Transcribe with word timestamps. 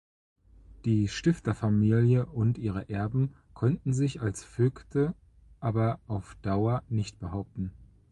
Die 0.83 1.07
Stifterfamilie 1.07 2.25
und 2.25 2.57
ihre 2.57 2.89
Erben 2.89 3.35
konnten 3.53 3.93
sich 3.93 4.19
als 4.19 4.43
Vögte 4.43 5.13
aber 5.59 5.99
auf 6.07 6.33
Dauer 6.41 6.81
nicht 6.89 7.19
behaupten. 7.19 7.71